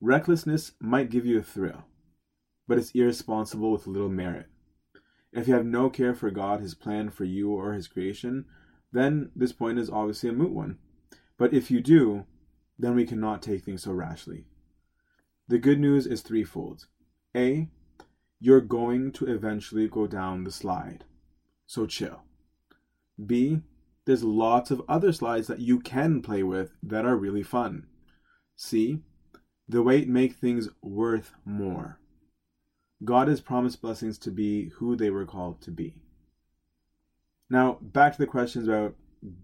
Recklessness 0.00 0.72
might 0.80 1.10
give 1.10 1.26
you 1.26 1.38
a 1.38 1.42
thrill, 1.42 1.84
but 2.66 2.78
it's 2.78 2.92
irresponsible 2.92 3.70
with 3.70 3.86
little 3.86 4.08
merit. 4.08 4.46
If 5.30 5.46
you 5.46 5.52
have 5.52 5.66
no 5.66 5.90
care 5.90 6.14
for 6.14 6.30
God, 6.30 6.60
His 6.60 6.74
plan 6.74 7.10
for 7.10 7.24
you, 7.24 7.50
or 7.50 7.74
His 7.74 7.86
creation, 7.86 8.46
then 8.92 9.30
this 9.36 9.52
point 9.52 9.78
is 9.78 9.90
obviously 9.90 10.30
a 10.30 10.32
moot 10.32 10.52
one. 10.52 10.78
But 11.36 11.52
if 11.52 11.70
you 11.70 11.82
do, 11.82 12.24
then 12.78 12.94
we 12.94 13.04
cannot 13.04 13.42
take 13.42 13.62
things 13.64 13.82
so 13.82 13.92
rashly. 13.92 14.46
The 15.48 15.58
good 15.58 15.78
news 15.78 16.06
is 16.06 16.22
threefold. 16.22 16.86
A, 17.36 17.68
you're 18.40 18.60
going 18.60 19.12
to 19.12 19.26
eventually 19.26 19.88
go 19.88 20.06
down 20.06 20.44
the 20.44 20.50
slide 20.50 21.04
so 21.70 21.86
chill. 21.86 22.24
B, 23.24 23.60
there's 24.04 24.24
lots 24.24 24.72
of 24.72 24.82
other 24.88 25.12
slides 25.12 25.46
that 25.46 25.60
you 25.60 25.78
can 25.78 26.20
play 26.20 26.42
with 26.42 26.72
that 26.82 27.06
are 27.06 27.14
really 27.14 27.44
fun. 27.44 27.86
C, 28.56 29.02
the 29.68 29.80
wait 29.80 30.08
make 30.08 30.34
things 30.34 30.68
worth 30.82 31.32
more. 31.44 32.00
God 33.04 33.28
has 33.28 33.40
promised 33.40 33.80
blessings 33.80 34.18
to 34.18 34.32
be 34.32 34.70
who 34.78 34.96
they 34.96 35.10
were 35.10 35.26
called 35.26 35.62
to 35.62 35.70
be. 35.70 35.94
Now, 37.48 37.78
back 37.80 38.14
to 38.14 38.18
the 38.18 38.26
questions 38.26 38.66
about 38.66 38.96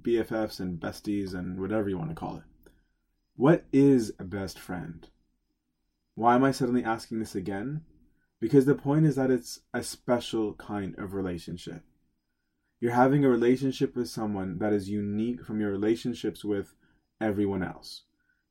BFFs 0.03 0.59
and 0.59 0.81
besties 0.81 1.33
and 1.33 1.61
whatever 1.61 1.89
you 1.89 1.97
want 1.97 2.11
to 2.11 2.17
call 2.17 2.39
it. 2.39 2.73
What 3.37 3.67
is 3.73 4.13
a 4.19 4.25
best 4.25 4.59
friend? 4.59 5.09
Why 6.17 6.35
am 6.35 6.43
I 6.43 6.51
suddenly 6.51 6.83
asking 6.83 7.21
this 7.21 7.37
again? 7.37 7.83
Because 8.41 8.67
the 8.67 8.75
point 8.75 9.07
is 9.07 9.17
that 9.17 9.31
it's 9.31 9.61
a 9.73 9.83
special 9.83 10.55
kind 10.55 10.95
of 10.99 11.15
relationship. 11.15 11.83
You're 12.81 12.93
having 12.93 13.25
a 13.25 13.31
relationship 13.31 13.97
with 13.97 14.09
someone 14.09 14.59
that 14.59 14.73
is 14.73 14.91
unique 14.91 15.45
from 15.45 15.61
your 15.61 15.71
relationships 15.71 16.45
with 16.45 16.75
everyone 17.21 17.63
else. 17.63 18.03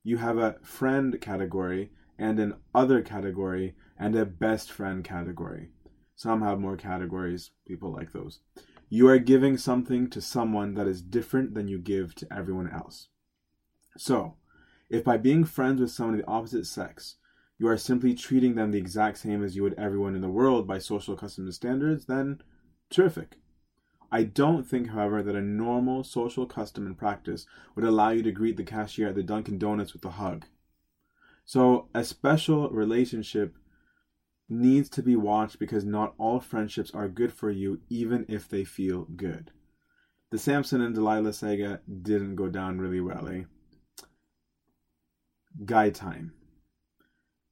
You 0.04 0.18
have 0.18 0.38
a 0.38 0.56
friend 0.64 1.20
category 1.22 1.92
and 2.18 2.40
an 2.40 2.56
other 2.74 3.02
category 3.02 3.76
and 3.98 4.16
a 4.16 4.26
best 4.26 4.72
friend 4.72 5.04
category. 5.04 5.70
Some 6.16 6.42
have 6.42 6.60
more 6.60 6.78
categories, 6.78 7.52
people 7.68 7.92
like 7.92 8.14
those. 8.14 8.40
You 8.90 9.08
are 9.10 9.20
giving 9.20 9.58
something 9.58 10.10
to 10.12 10.22
someone 10.22 10.76
that 10.76 10.88
is 10.88 11.02
different 11.02 11.54
than 11.54 11.68
you 11.68 11.80
give 11.80 12.16
to 12.16 12.28
everyone 12.34 12.70
else. 12.72 13.10
So, 13.98 14.36
if 14.90 15.04
by 15.04 15.18
being 15.18 15.44
friends 15.44 15.82
with 15.82 15.92
someone 15.92 16.16
of 16.16 16.22
the 16.22 16.32
opposite 16.32 16.66
sex, 16.66 17.16
you 17.58 17.68
are 17.68 17.78
simply 17.78 18.14
treating 18.14 18.56
them 18.56 18.72
the 18.72 18.78
exact 18.78 19.18
same 19.18 19.44
as 19.44 19.56
you 19.56 19.64
would 19.64 19.76
everyone 19.78 20.16
in 20.16 20.22
the 20.22 20.30
world 20.30 20.68
by 20.68 20.78
social 20.78 21.16
customs 21.16 21.48
and 21.48 21.54
standards, 21.54 22.06
then 22.06 22.42
terrific. 22.90 23.38
I 24.12 24.24
don't 24.24 24.64
think, 24.64 24.90
however, 24.90 25.24
that 25.24 25.36
a 25.36 25.42
normal 25.42 26.04
social 26.04 26.46
custom 26.46 26.86
and 26.86 26.98
practice 26.98 27.46
would 27.76 27.86
allow 27.86 28.10
you 28.10 28.24
to 28.24 28.32
greet 28.32 28.58
the 28.58 28.64
cashier 28.64 29.10
at 29.10 29.16
the 29.16 29.24
Dunkin' 29.24 29.58
Donuts 29.58 29.94
with 29.94 30.06
a 30.06 30.12
hug. 30.12 30.46
So, 31.46 31.90
a 31.94 32.04
special 32.04 32.70
relationship 32.70 33.56
needs 34.48 34.90
to 34.90 35.02
be 35.02 35.16
watched 35.16 35.60
because 35.60 35.86
not 35.86 36.14
all 36.18 36.40
friendships 36.40 36.92
are 36.92 37.08
good 37.08 37.34
for 37.34 37.50
you, 37.50 37.82
even 37.90 38.26
if 38.28 38.48
they 38.48 38.64
feel 38.64 39.06
good. 39.16 39.52
The 40.32 40.38
Samson 40.38 40.82
and 40.82 40.94
Delilah 40.94 41.34
saga 41.34 41.82
didn't 42.02 42.36
go 42.36 42.48
down 42.48 42.80
really 42.80 43.02
well, 43.02 43.28
eh? 43.28 43.44
Guy 45.66 45.90
time. 45.90 46.34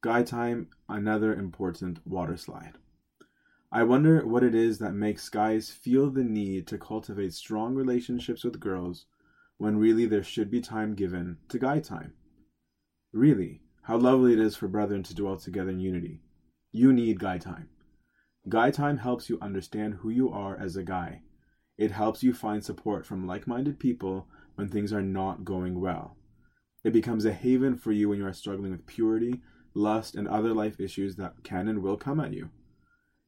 Guy 0.04 0.22
time, 0.22 0.68
another 0.90 1.34
important 1.34 2.06
water 2.06 2.36
slide. 2.36 2.74
I 3.72 3.84
wonder 3.84 4.28
what 4.28 4.44
it 4.44 4.54
is 4.54 4.80
that 4.80 4.92
makes 4.92 5.30
guys 5.30 5.70
feel 5.70 6.10
the 6.10 6.26
need 6.26 6.68
to 6.68 6.78
cultivate 6.78 7.34
strong 7.34 7.74
relationships 7.74 8.44
with 8.44 8.60
girls 8.60 9.06
when 9.60 9.78
really 9.78 10.06
there 10.06 10.22
should 10.22 10.52
be 10.52 10.60
time 10.60 10.94
given 10.94 11.38
to 11.48 11.58
guy 11.58 11.80
time. 11.80 12.16
Really, 13.14 13.62
how 13.84 13.96
lovely 13.96 14.34
it 14.34 14.40
is 14.40 14.58
for 14.58 14.68
brethren 14.68 15.04
to 15.04 15.16
dwell 15.16 15.38
together 15.38 15.70
in 15.70 15.80
unity. 15.80 16.20
You 16.74 16.92
need 16.92 17.18
guy 17.18 17.38
time. 17.38 17.70
Guy 18.50 18.72
time 18.72 18.98
helps 18.98 19.30
you 19.30 19.40
understand 19.42 19.94
who 19.94 20.10
you 20.10 20.30
are 20.30 20.60
as 20.60 20.76
a 20.76 20.84
guy. 20.84 21.22
It 21.78 21.92
helps 21.92 22.24
you 22.24 22.34
find 22.34 22.62
support 22.62 23.06
from 23.06 23.26
like 23.26 23.48
minded 23.48 23.80
people 23.80 24.28
when 24.56 24.68
things 24.68 24.92
are 24.92 25.02
not 25.02 25.46
going 25.46 25.80
well. 25.80 26.18
It 26.84 26.92
becomes 26.92 27.24
a 27.24 27.32
haven 27.32 27.78
for 27.78 27.94
you 27.94 28.10
when 28.10 28.20
you 28.20 28.26
are 28.26 28.34
struggling 28.34 28.72
with 28.72 28.86
purity, 28.86 29.42
lust, 29.74 30.16
and 30.16 30.28
other 30.28 30.54
life 30.54 30.80
issues 30.80 31.16
that 31.16 31.44
can 31.44 31.68
and 31.68 31.82
will 31.82 31.98
come 31.98 32.20
at 32.20 32.34
you. 32.34 32.50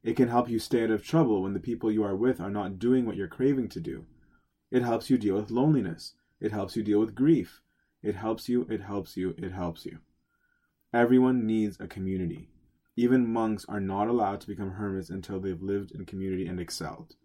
It 0.04 0.16
can 0.16 0.28
help 0.28 0.50
you 0.50 0.60
stay 0.60 0.84
out 0.84 0.92
of 0.92 1.04
trouble 1.04 1.42
when 1.42 1.54
the 1.54 1.60
people 1.60 1.92
you 1.92 2.04
are 2.04 2.16
with 2.16 2.40
are 2.40 2.52
not 2.52 2.78
doing 2.78 3.06
what 3.06 3.16
you're 3.16 3.28
craving 3.28 3.70
to 3.70 3.80
do. 3.80 4.06
It 4.72 4.84
helps 4.84 5.10
you 5.10 5.18
deal 5.18 5.36
with 5.36 5.52
loneliness. 5.52 6.14
It 6.40 6.52
helps 6.52 6.76
you 6.76 6.84
deal 6.84 7.00
with 7.00 7.16
grief. 7.16 7.62
It 8.04 8.16
helps 8.16 8.48
you, 8.48 8.68
it 8.70 8.82
helps 8.82 9.18
you, 9.18 9.34
it 9.38 9.52
helps 9.52 9.86
you. 9.86 10.00
Everyone 10.94 11.48
needs 11.48 11.80
a 11.80 11.88
community. 11.88 12.50
Even 12.96 13.28
monks 13.28 13.66
are 13.68 13.80
not 13.80 14.08
allowed 14.08 14.42
to 14.42 14.48
become 14.48 14.72
hermits 14.72 15.10
until 15.10 15.40
they've 15.40 15.62
lived 15.62 15.92
in 15.92 16.06
community 16.06 16.46
and 16.46 16.60
excelled. 16.60 17.16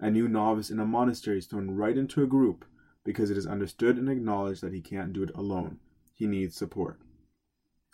A 0.00 0.10
new 0.10 0.28
novice 0.28 0.70
in 0.70 0.80
a 0.80 0.84
monastery 0.84 1.38
is 1.38 1.46
thrown 1.46 1.70
right 1.70 1.96
into 1.96 2.22
a 2.22 2.26
group 2.26 2.64
because 3.04 3.30
it 3.30 3.38
is 3.38 3.46
understood 3.46 3.96
and 3.96 4.10
acknowledged 4.10 4.62
that 4.62 4.74
he 4.74 4.80
can't 4.80 5.12
do 5.12 5.22
it 5.22 5.30
alone. 5.34 5.78
He 6.12 6.26
needs 6.26 6.56
support. 6.56 6.98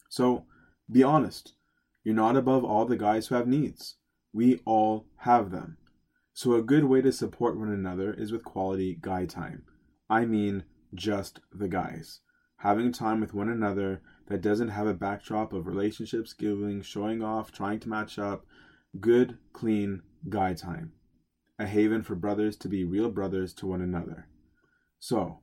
So, 0.09 0.47
be 0.91 1.03
honest. 1.03 1.55
You're 2.05 2.15
not 2.15 2.37
above 2.37 2.65
all 2.65 2.85
the 2.85 2.97
guys 2.97 3.29
who 3.29 3.35
have 3.35 3.47
needs. 3.47 3.97
We 4.33 4.61
all 4.65 5.07
have 5.19 5.51
them. 5.51 5.77
So, 6.33 6.55
a 6.55 6.63
good 6.63 6.85
way 6.85 7.03
to 7.03 7.13
support 7.13 7.59
one 7.59 7.71
another 7.71 8.15
is 8.15 8.33
with 8.33 8.45
quality 8.45 8.99
guy 9.01 9.27
time. 9.27 9.65
I 10.09 10.25
mean, 10.25 10.65
just 10.95 11.41
the 11.53 11.69
guys. 11.69 12.21
Having 12.59 12.93
time 12.93 13.21
with 13.21 13.35
one 13.35 13.49
another 13.49 14.03
that 14.29 14.41
doesn't 14.41 14.69
have 14.69 14.87
a 14.87 14.95
backdrop 14.95 15.53
of 15.53 15.67
relationships, 15.67 16.33
giving, 16.33 16.81
showing 16.81 17.23
off, 17.23 17.53
trying 17.53 17.81
to 17.81 17.89
match 17.89 18.19
up. 18.19 18.47
Good, 18.99 19.39
clean 19.53 20.03
guy 20.29 20.55
time. 20.55 20.93
A 21.59 21.67
haven 21.67 22.03
for 22.03 22.15
brothers 22.15 22.57
to 22.59 22.69
be 22.69 22.85
real 22.85 23.11
brothers 23.11 23.53
to 23.55 23.67
one 23.67 23.83
another. 23.83 24.29
So, 24.99 25.41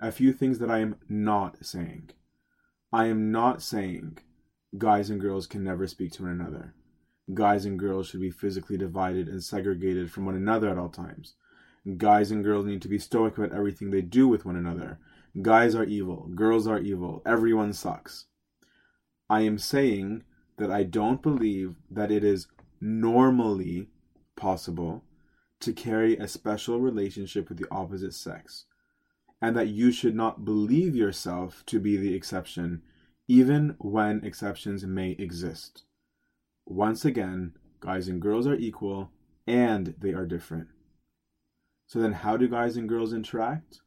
a 0.00 0.10
few 0.10 0.32
things 0.32 0.58
that 0.58 0.70
I 0.70 0.78
am 0.78 0.96
not 1.08 1.64
saying. 1.64 2.10
I 2.92 3.06
am 3.06 3.30
not 3.30 3.62
saying 3.62 4.18
guys 4.76 5.10
and 5.10 5.20
girls 5.20 5.46
can 5.46 5.64
never 5.64 5.86
speak 5.86 6.12
to 6.12 6.22
one 6.22 6.32
another. 6.32 6.74
Guys 7.32 7.64
and 7.64 7.78
girls 7.78 8.08
should 8.08 8.20
be 8.20 8.30
physically 8.30 8.76
divided 8.76 9.28
and 9.28 9.42
segregated 9.42 10.10
from 10.10 10.26
one 10.26 10.34
another 10.34 10.68
at 10.68 10.78
all 10.78 10.88
times. 10.88 11.34
Guys 11.96 12.30
and 12.30 12.44
girls 12.44 12.66
need 12.66 12.82
to 12.82 12.88
be 12.88 12.98
stoic 12.98 13.38
about 13.38 13.52
everything 13.52 13.90
they 13.90 14.02
do 14.02 14.28
with 14.28 14.44
one 14.44 14.56
another. 14.56 14.98
Guys 15.40 15.74
are 15.74 15.84
evil. 15.84 16.28
Girls 16.34 16.66
are 16.66 16.78
evil. 16.78 17.22
Everyone 17.24 17.72
sucks. 17.72 18.26
I 19.28 19.42
am 19.42 19.58
saying 19.58 20.24
that 20.58 20.70
I 20.70 20.82
don't 20.82 21.22
believe 21.22 21.76
that 21.90 22.10
it 22.10 22.24
is 22.24 22.48
normally 22.80 23.88
possible 24.36 25.04
to 25.60 25.72
carry 25.72 26.16
a 26.16 26.26
special 26.26 26.80
relationship 26.80 27.48
with 27.48 27.58
the 27.58 27.68
opposite 27.70 28.14
sex 28.14 28.64
and 29.40 29.56
that 29.56 29.68
you 29.68 29.92
should 29.92 30.14
not 30.14 30.44
believe 30.44 30.96
yourself 30.96 31.62
to 31.66 31.78
be 31.78 31.96
the 31.96 32.14
exception, 32.14 32.82
even 33.30 33.76
when 33.78 34.24
exceptions 34.24 34.84
may 34.84 35.12
exist. 35.12 35.84
Once 36.66 37.04
again, 37.04 37.52
guys 37.78 38.08
and 38.08 38.20
girls 38.20 38.44
are 38.44 38.56
equal 38.56 39.12
and 39.46 39.94
they 40.00 40.12
are 40.12 40.26
different. 40.26 40.66
So 41.86 42.00
then, 42.00 42.12
how 42.12 42.36
do 42.36 42.48
guys 42.48 42.76
and 42.76 42.88
girls 42.88 43.12
interact? 43.12 43.82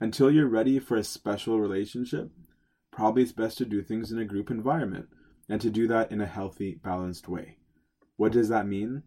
Until 0.00 0.32
you're 0.32 0.48
ready 0.48 0.80
for 0.80 0.96
a 0.96 1.04
special 1.04 1.60
relationship, 1.60 2.32
probably 2.90 3.22
it's 3.22 3.30
best 3.30 3.56
to 3.58 3.64
do 3.64 3.84
things 3.84 4.10
in 4.10 4.18
a 4.18 4.24
group 4.24 4.50
environment 4.50 5.06
and 5.48 5.60
to 5.60 5.70
do 5.70 5.86
that 5.86 6.10
in 6.10 6.20
a 6.20 6.26
healthy, 6.26 6.80
balanced 6.82 7.28
way. 7.28 7.58
What 8.16 8.32
does 8.32 8.48
that 8.48 8.66
mean? 8.66 9.04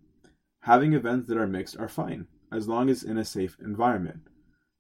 Having 0.61 0.93
events 0.93 1.27
that 1.27 1.37
are 1.37 1.47
mixed 1.47 1.75
are 1.77 1.89
fine, 1.89 2.27
as 2.49 2.69
long 2.69 2.89
as 2.89 3.03
in 3.03 3.17
a 3.17 3.25
safe 3.25 3.57
environment. 3.61 4.21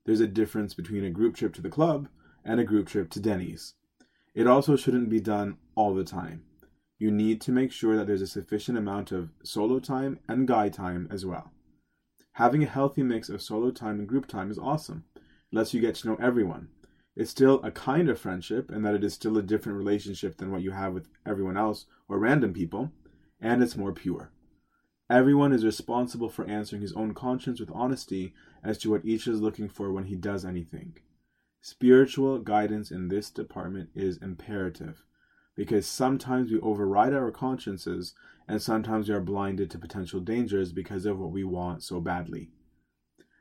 There's 0.05 0.21
a 0.21 0.27
difference 0.27 0.73
between 0.73 1.03
a 1.03 1.09
group 1.09 1.35
trip 1.35 1.53
to 1.55 1.61
the 1.61 1.69
club 1.69 2.07
and 2.45 2.61
a 2.61 2.63
group 2.63 2.87
trip 2.87 3.09
to 3.09 3.19
Denny's. 3.19 3.73
It 4.35 4.47
also 4.47 4.75
shouldn't 4.75 5.09
be 5.09 5.21
done 5.21 5.57
all 5.75 5.95
the 5.95 6.03
time. 6.03 6.43
You 6.99 7.09
need 7.09 7.39
to 7.41 7.53
make 7.53 7.71
sure 7.71 7.95
that 7.95 8.05
there's 8.05 8.21
a 8.21 8.27
sufficient 8.27 8.77
amount 8.77 9.13
of 9.13 9.29
solo 9.43 9.79
time 9.79 10.19
and 10.27 10.47
guy 10.47 10.67
time 10.67 11.07
as 11.09 11.25
well. 11.25 11.51
Having 12.33 12.63
a 12.63 12.67
healthy 12.67 13.01
mix 13.01 13.29
of 13.29 13.41
solo 13.41 13.71
time 13.71 13.97
and 13.97 14.07
group 14.07 14.27
time 14.27 14.51
is 14.51 14.59
awesome. 14.59 15.05
It 15.15 15.21
lets 15.53 15.73
you 15.73 15.79
get 15.79 15.95
to 15.95 16.07
know 16.09 16.15
everyone. 16.15 16.67
It's 17.15 17.31
still 17.31 17.63
a 17.63 17.71
kind 17.71 18.09
of 18.09 18.19
friendship, 18.19 18.69
and 18.69 18.85
that 18.85 18.93
it 18.93 19.05
is 19.05 19.13
still 19.13 19.37
a 19.37 19.41
different 19.41 19.77
relationship 19.77 20.35
than 20.35 20.51
what 20.51 20.61
you 20.61 20.71
have 20.71 20.93
with 20.93 21.07
everyone 21.25 21.55
else 21.55 21.85
or 22.09 22.19
random 22.19 22.51
people, 22.51 22.91
and 23.39 23.63
it's 23.63 23.77
more 23.77 23.93
pure. 23.93 24.31
Everyone 25.09 25.53
is 25.53 25.63
responsible 25.63 26.29
for 26.29 26.45
answering 26.45 26.81
his 26.81 26.91
own 26.91 27.13
conscience 27.13 27.61
with 27.61 27.71
honesty 27.71 28.33
as 28.65 28.77
to 28.79 28.89
what 28.89 29.05
each 29.05 29.27
is 29.27 29.39
looking 29.39 29.69
for 29.69 29.93
when 29.93 30.05
he 30.05 30.15
does 30.15 30.43
anything. 30.43 30.97
Spiritual 31.67 32.37
guidance 32.37 32.91
in 32.91 33.07
this 33.07 33.31
department 33.31 33.89
is 33.95 34.17
imperative 34.17 35.03
because 35.55 35.87
sometimes 35.87 36.51
we 36.51 36.59
override 36.59 37.11
our 37.11 37.31
consciences 37.31 38.13
and 38.47 38.61
sometimes 38.61 39.09
we 39.09 39.15
are 39.15 39.19
blinded 39.19 39.71
to 39.71 39.79
potential 39.79 40.19
dangers 40.19 40.71
because 40.71 41.07
of 41.07 41.17
what 41.17 41.31
we 41.31 41.43
want 41.43 41.81
so 41.81 41.99
badly. 41.99 42.51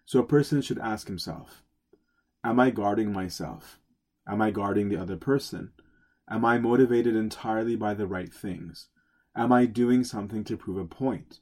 So 0.07 0.21
a 0.21 0.27
person 0.27 0.63
should 0.63 0.79
ask 0.79 1.07
himself 1.07 1.63
Am 2.43 2.59
I 2.59 2.71
guarding 2.71 3.13
myself? 3.13 3.79
Am 4.27 4.41
I 4.41 4.51
guarding 4.51 4.89
the 4.89 4.97
other 4.97 5.19
person? 5.19 5.73
Am 6.27 6.47
I 6.47 6.57
motivated 6.57 7.15
entirely 7.15 7.77
by 7.77 7.93
the 7.93 8.07
right 8.07 8.33
things? 8.33 8.89
Am 9.37 9.53
I 9.53 9.67
doing 9.67 10.03
something 10.03 10.45
to 10.45 10.57
prove 10.57 10.79
a 10.79 10.87
point? 10.87 11.41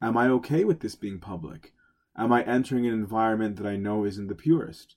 Am 0.00 0.16
I 0.16 0.28
okay 0.28 0.64
with 0.64 0.80
this 0.80 0.94
being 0.94 1.20
public? 1.20 1.74
Am 2.16 2.32
I 2.32 2.42
entering 2.44 2.86
an 2.86 2.94
environment 2.94 3.56
that 3.56 3.66
I 3.66 3.76
know 3.76 4.06
isn't 4.06 4.28
the 4.28 4.34
purest? 4.34 4.96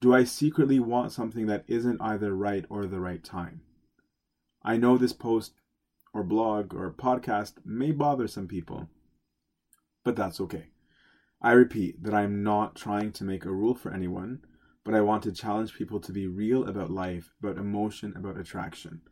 Do 0.00 0.14
I 0.14 0.22
secretly 0.22 0.78
want 0.78 1.10
something 1.10 1.46
that 1.46 1.64
isn't 1.66 2.00
either 2.00 2.32
right 2.32 2.64
or 2.68 2.86
the 2.86 3.00
right 3.00 3.22
time? 3.24 3.62
I 4.62 4.76
know 4.76 4.96
this 4.96 5.12
post 5.12 5.54
or 6.14 6.22
blog 6.22 6.72
or 6.72 6.92
podcast 6.92 7.54
may 7.64 7.90
bother 7.90 8.28
some 8.28 8.46
people, 8.46 8.88
but 10.04 10.14
that's 10.14 10.40
okay. 10.40 10.70
I 11.42 11.52
repeat 11.52 12.04
that 12.04 12.14
I 12.14 12.22
am 12.22 12.44
not 12.44 12.76
trying 12.76 13.10
to 13.12 13.24
make 13.24 13.44
a 13.44 13.50
rule 13.50 13.74
for 13.74 13.92
anyone, 13.92 14.44
but 14.84 14.94
I 14.94 15.00
want 15.00 15.24
to 15.24 15.32
challenge 15.32 15.74
people 15.74 15.98
to 16.00 16.12
be 16.12 16.28
real 16.28 16.68
about 16.68 16.90
life, 16.90 17.34
about 17.42 17.58
emotion, 17.58 18.14
about 18.16 18.38
attraction. 18.38 19.02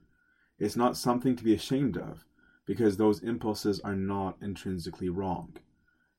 It's 0.58 0.76
not 0.76 0.96
something 0.96 1.34
to 1.34 1.44
be 1.44 1.54
ashamed 1.54 1.96
of 1.96 2.24
because 2.64 2.96
those 2.96 3.22
impulses 3.22 3.80
are 3.80 3.96
not 3.96 4.38
intrinsically 4.40 5.08
wrong. 5.08 5.56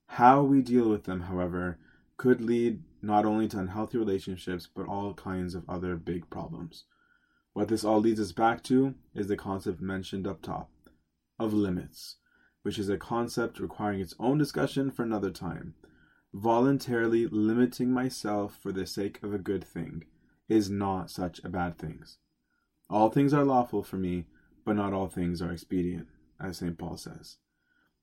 How 0.08 0.44
we 0.44 0.62
deal 0.62 0.90
with 0.90 1.06
them, 1.06 1.22
however, 1.22 1.80
could 2.18 2.42
lead 2.42 2.84
not 3.02 3.26
only 3.26 3.48
to 3.50 3.60
unhealthy 3.60 3.98
relationships, 3.98 4.68
but 4.74 4.88
all 4.88 5.14
kinds 5.14 5.56
of 5.56 5.70
other 5.70 5.96
big 5.96 6.30
problems. 6.30 6.86
What 7.54 7.68
this 7.68 7.84
all 7.84 8.00
leads 8.00 8.20
us 8.20 8.32
back 8.32 8.64
to 8.66 8.96
is 9.16 9.28
the 9.28 9.36
concept 9.36 9.82
mentioned 9.82 10.28
up 10.28 10.42
top 10.42 10.70
of 11.40 11.54
limits, 11.54 12.18
which 12.62 12.78
is 12.78 12.90
a 12.90 12.98
concept 12.98 13.60
requiring 13.60 14.00
its 14.00 14.16
own 14.20 14.38
discussion 14.38 14.92
for 14.92 15.04
another 15.04 15.32
time. 15.32 15.74
Voluntarily 16.34 17.28
limiting 17.28 17.92
myself 17.92 18.58
for 18.62 18.72
the 18.72 18.86
sake 18.86 19.22
of 19.24 19.34
a 19.34 19.40
good 19.40 19.64
thing 19.64 20.04
is 20.48 20.70
not 20.70 21.10
such 21.10 21.44
a 21.44 21.50
bad 21.50 21.78
thing. 21.78 22.04
All 22.90 23.10
things 23.10 23.34
are 23.34 23.44
lawful 23.44 23.84
for 23.84 23.98
me, 23.98 24.26
but 24.66 24.76
not 24.76 24.94
all 24.94 25.08
things 25.08 25.42
are 25.42 25.52
expedient, 25.52 26.08
as 26.40 26.58
St. 26.58 26.78
Paul 26.78 26.98
says. 26.98 27.38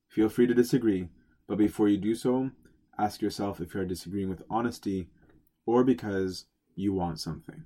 Feel 0.09 0.29
free 0.29 0.47
to 0.47 0.55
disagree, 0.55 1.09
but 1.47 1.59
before 1.59 1.89
you 1.89 1.97
do 1.97 2.15
so, 2.15 2.51
ask 2.99 3.23
yourself 3.23 3.61
if 3.61 3.75
you 3.75 3.81
are 3.81 3.85
disagreeing 3.85 4.29
with 4.29 4.43
honesty 4.51 5.09
or 5.67 5.85
because 5.85 6.47
you 6.75 6.93
want 6.93 7.21
something. 7.21 7.63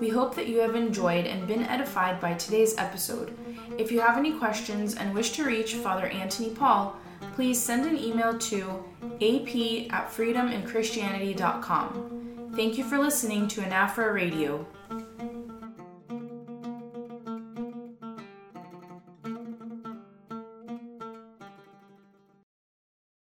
We 0.00 0.08
hope 0.08 0.34
that 0.34 0.48
you 0.48 0.58
have 0.58 0.74
enjoyed 0.74 1.26
and 1.26 1.46
been 1.46 1.62
edified 1.62 2.20
by 2.20 2.34
today's 2.34 2.76
episode. 2.76 3.38
If 3.78 3.92
you 3.92 4.00
have 4.00 4.18
any 4.18 4.32
questions 4.32 4.96
and 4.96 5.14
wish 5.14 5.30
to 5.32 5.44
reach 5.44 5.74
Father 5.74 6.08
Antony 6.08 6.50
Paul, 6.50 6.96
please 7.34 7.62
send 7.62 7.86
an 7.86 7.96
email 7.96 8.36
to 8.36 8.84
ap 9.20 9.54
at 9.92 10.10
freedominchristianity.com. 10.10 12.52
Thank 12.56 12.76
you 12.76 12.82
for 12.84 12.98
listening 12.98 13.46
to 13.48 13.60
Anaphora 13.60 14.12
Radio. 14.12 14.66